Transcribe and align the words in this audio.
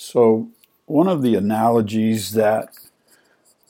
So, 0.00 0.50
one 0.86 1.08
of 1.08 1.22
the 1.22 1.34
analogies 1.34 2.30
that 2.34 2.68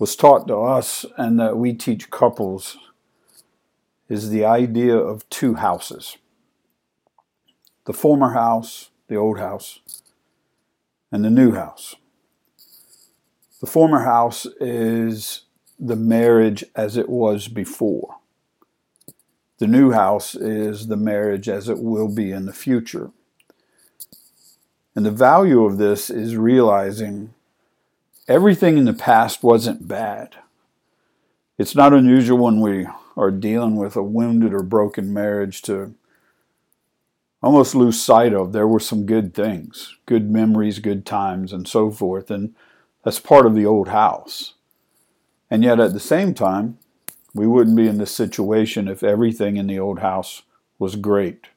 was 0.00 0.16
taught 0.16 0.48
to 0.48 0.56
us 0.56 1.06
and 1.16 1.38
that 1.38 1.56
we 1.56 1.72
teach 1.72 2.10
couples 2.10 2.76
is 4.08 4.28
the 4.28 4.44
idea 4.44 4.96
of 4.96 5.28
two 5.30 5.54
houses 5.54 6.16
the 7.84 7.92
former 7.92 8.32
house, 8.32 8.90
the 9.06 9.14
old 9.14 9.38
house, 9.38 9.78
and 11.12 11.24
the 11.24 11.30
new 11.30 11.52
house. 11.52 11.94
The 13.60 13.68
former 13.68 14.00
house 14.00 14.46
is 14.60 15.42
the 15.78 15.94
marriage 15.94 16.64
as 16.74 16.96
it 16.96 17.08
was 17.08 17.46
before. 17.46 18.16
The 19.58 19.68
new 19.68 19.92
house 19.92 20.34
is 20.34 20.88
the 20.88 20.96
marriage 20.96 21.48
as 21.48 21.68
it 21.68 21.78
will 21.78 22.12
be 22.12 22.32
in 22.32 22.46
the 22.46 22.52
future. 22.52 23.12
And 24.96 25.04
the 25.04 25.10
value 25.10 25.64
of 25.64 25.76
this 25.76 26.08
is 26.08 26.36
realizing 26.36 27.34
everything 28.26 28.78
in 28.78 28.86
the 28.86 28.94
past 28.94 29.42
wasn't 29.42 29.86
bad. 29.86 30.36
It's 31.58 31.74
not 31.74 31.92
unusual 31.92 32.38
when 32.38 32.60
we 32.60 32.86
are 33.14 33.30
dealing 33.30 33.76
with 33.76 33.94
a 33.94 34.02
wounded 34.02 34.54
or 34.54 34.62
broken 34.62 35.12
marriage 35.12 35.60
to 35.62 35.94
almost 37.42 37.74
lose 37.74 38.00
sight 38.00 38.32
of 38.32 38.52
there 38.52 38.66
were 38.66 38.80
some 38.80 39.04
good 39.04 39.34
things, 39.34 39.96
good 40.06 40.30
memories, 40.30 40.78
good 40.78 41.04
times, 41.04 41.52
and 41.52 41.68
so 41.68 41.90
forth. 41.90 42.30
And 42.30 42.54
that's 43.04 43.20
part 43.20 43.44
of 43.44 43.54
the 43.54 43.66
old 43.66 43.88
house. 43.88 44.54
And 45.50 45.62
yet 45.62 45.78
at 45.78 45.92
the 45.92 46.00
same 46.00 46.32
time, 46.32 46.78
we 47.34 47.46
wouldn't 47.46 47.76
be 47.76 47.86
in 47.86 47.98
this 47.98 48.10
situation 48.10 48.88
if 48.88 49.02
everything 49.02 49.58
in 49.58 49.66
the 49.66 49.78
old 49.78 49.98
house 49.98 50.42
was 50.78 50.96
great. 50.96 51.48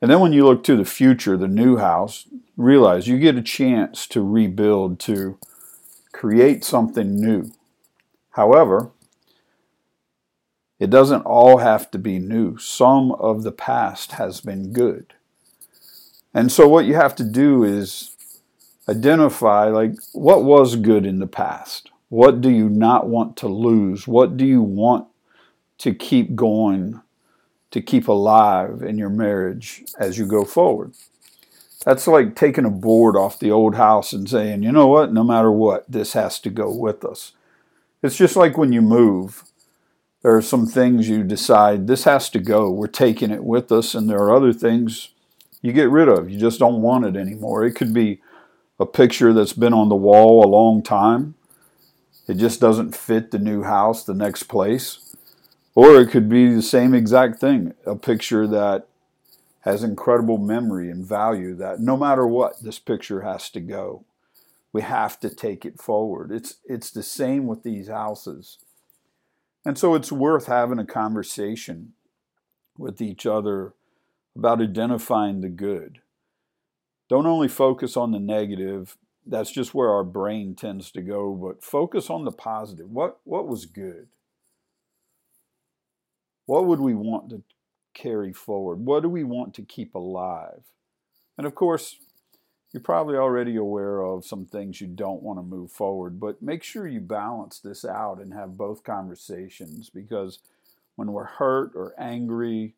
And 0.00 0.10
then 0.10 0.20
when 0.20 0.32
you 0.32 0.44
look 0.44 0.62
to 0.64 0.76
the 0.76 0.84
future, 0.84 1.36
the 1.36 1.48
new 1.48 1.76
house, 1.78 2.28
realize 2.56 3.08
you 3.08 3.18
get 3.18 3.36
a 3.36 3.42
chance 3.42 4.06
to 4.08 4.22
rebuild, 4.22 5.00
to 5.00 5.38
create 6.12 6.64
something 6.64 7.18
new. 7.18 7.50
However, 8.30 8.90
it 10.78 10.90
doesn't 10.90 11.22
all 11.22 11.58
have 11.58 11.90
to 11.92 11.98
be 11.98 12.18
new. 12.18 12.58
Some 12.58 13.12
of 13.12 13.42
the 13.42 13.52
past 13.52 14.12
has 14.12 14.40
been 14.40 14.72
good. 14.72 15.14
And 16.34 16.52
so 16.52 16.68
what 16.68 16.84
you 16.84 16.94
have 16.94 17.16
to 17.16 17.24
do 17.24 17.64
is 17.64 18.14
identify 18.88 19.68
like 19.68 19.94
what 20.12 20.44
was 20.44 20.76
good 20.76 21.06
in 21.06 21.18
the 21.18 21.26
past? 21.26 21.90
What 22.10 22.42
do 22.42 22.50
you 22.50 22.68
not 22.68 23.08
want 23.08 23.36
to 23.38 23.48
lose? 23.48 24.06
What 24.06 24.36
do 24.36 24.44
you 24.44 24.60
want 24.60 25.08
to 25.78 25.94
keep 25.94 26.34
going 26.36 27.00
to 27.76 27.82
keep 27.82 28.08
alive 28.08 28.80
in 28.80 28.96
your 28.96 29.10
marriage 29.10 29.84
as 29.98 30.16
you 30.16 30.24
go 30.24 30.46
forward. 30.46 30.94
That's 31.84 32.06
like 32.06 32.34
taking 32.34 32.64
a 32.64 32.70
board 32.70 33.16
off 33.16 33.38
the 33.38 33.50
old 33.50 33.74
house 33.74 34.14
and 34.14 34.26
saying, 34.26 34.62
you 34.62 34.72
know 34.72 34.86
what, 34.86 35.12
no 35.12 35.22
matter 35.22 35.52
what, 35.52 35.84
this 35.86 36.14
has 36.14 36.40
to 36.40 36.48
go 36.48 36.74
with 36.74 37.04
us. 37.04 37.32
It's 38.02 38.16
just 38.16 38.34
like 38.34 38.56
when 38.56 38.72
you 38.72 38.80
move. 38.80 39.44
There 40.22 40.34
are 40.34 40.40
some 40.40 40.66
things 40.66 41.06
you 41.06 41.22
decide, 41.22 41.86
this 41.86 42.04
has 42.04 42.30
to 42.30 42.38
go. 42.38 42.70
We're 42.70 42.86
taking 42.86 43.30
it 43.30 43.44
with 43.44 43.70
us. 43.70 43.94
And 43.94 44.08
there 44.08 44.20
are 44.20 44.34
other 44.34 44.54
things 44.54 45.10
you 45.60 45.74
get 45.74 45.90
rid 45.90 46.08
of. 46.08 46.30
You 46.30 46.38
just 46.38 46.58
don't 46.58 46.80
want 46.80 47.04
it 47.04 47.14
anymore. 47.14 47.66
It 47.66 47.74
could 47.74 47.92
be 47.92 48.22
a 48.80 48.86
picture 48.86 49.34
that's 49.34 49.52
been 49.52 49.74
on 49.74 49.90
the 49.90 49.96
wall 49.96 50.42
a 50.42 50.48
long 50.48 50.82
time. 50.82 51.34
It 52.26 52.38
just 52.38 52.58
doesn't 52.58 52.96
fit 52.96 53.32
the 53.32 53.38
new 53.38 53.64
house, 53.64 54.02
the 54.02 54.14
next 54.14 54.44
place. 54.44 55.05
Or 55.76 56.00
it 56.00 56.10
could 56.10 56.30
be 56.30 56.52
the 56.52 56.62
same 56.62 56.94
exact 56.94 57.38
thing 57.38 57.74
a 57.84 57.94
picture 57.94 58.46
that 58.46 58.88
has 59.60 59.84
incredible 59.84 60.38
memory 60.38 60.90
and 60.90 61.04
value 61.04 61.54
that 61.56 61.80
no 61.80 61.98
matter 61.98 62.26
what, 62.26 62.62
this 62.62 62.78
picture 62.78 63.20
has 63.20 63.50
to 63.50 63.60
go. 63.60 64.04
We 64.72 64.80
have 64.80 65.20
to 65.20 65.28
take 65.28 65.66
it 65.66 65.78
forward. 65.78 66.32
It's, 66.32 66.56
it's 66.64 66.90
the 66.90 67.02
same 67.02 67.46
with 67.46 67.62
these 67.62 67.88
houses. 67.88 68.58
And 69.66 69.76
so 69.76 69.94
it's 69.94 70.10
worth 70.10 70.46
having 70.46 70.78
a 70.78 70.86
conversation 70.86 71.92
with 72.78 73.02
each 73.02 73.26
other 73.26 73.74
about 74.34 74.62
identifying 74.62 75.42
the 75.42 75.48
good. 75.48 76.00
Don't 77.10 77.26
only 77.26 77.48
focus 77.48 77.98
on 77.98 78.12
the 78.12 78.18
negative, 78.18 78.96
that's 79.26 79.50
just 79.50 79.74
where 79.74 79.90
our 79.90 80.04
brain 80.04 80.54
tends 80.54 80.90
to 80.92 81.02
go, 81.02 81.34
but 81.34 81.62
focus 81.62 82.08
on 82.08 82.24
the 82.24 82.32
positive. 82.32 82.90
What, 82.90 83.18
what 83.24 83.46
was 83.46 83.66
good? 83.66 84.08
What 86.46 86.66
would 86.66 86.80
we 86.80 86.94
want 86.94 87.28
to 87.30 87.42
carry 87.92 88.32
forward? 88.32 88.86
What 88.86 89.02
do 89.02 89.08
we 89.08 89.24
want 89.24 89.52
to 89.54 89.62
keep 89.62 89.94
alive? 89.94 90.62
And 91.36 91.46
of 91.46 91.54
course, 91.54 91.96
you're 92.72 92.80
probably 92.80 93.16
already 93.16 93.56
aware 93.56 94.00
of 94.00 94.24
some 94.24 94.46
things 94.46 94.80
you 94.80 94.86
don't 94.86 95.22
want 95.22 95.38
to 95.38 95.42
move 95.42 95.72
forward, 95.72 96.20
but 96.20 96.42
make 96.42 96.62
sure 96.62 96.86
you 96.86 97.00
balance 97.00 97.58
this 97.58 97.84
out 97.84 98.20
and 98.20 98.32
have 98.32 98.56
both 98.56 98.84
conversations 98.84 99.90
because 99.90 100.38
when 100.94 101.12
we're 101.12 101.24
hurt 101.24 101.72
or 101.74 101.94
angry 101.98 102.74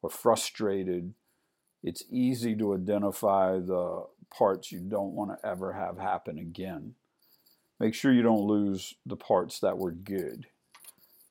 or 0.00 0.10
frustrated, 0.10 1.14
it's 1.82 2.04
easy 2.10 2.54
to 2.56 2.74
identify 2.74 3.58
the 3.58 4.04
parts 4.30 4.70
you 4.70 4.80
don't 4.80 5.14
want 5.14 5.30
to 5.30 5.48
ever 5.48 5.72
have 5.72 5.98
happen 5.98 6.38
again. 6.38 6.94
Make 7.80 7.94
sure 7.94 8.12
you 8.12 8.22
don't 8.22 8.46
lose 8.46 8.94
the 9.06 9.16
parts 9.16 9.60
that 9.60 9.78
were 9.78 9.92
good 9.92 10.46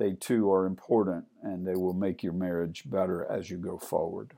they 0.00 0.14
too 0.14 0.50
are 0.50 0.64
important 0.66 1.26
and 1.42 1.66
they 1.66 1.76
will 1.76 1.92
make 1.92 2.22
your 2.22 2.32
marriage 2.32 2.84
better 2.86 3.30
as 3.30 3.50
you 3.50 3.58
go 3.58 3.78
forward. 3.78 4.32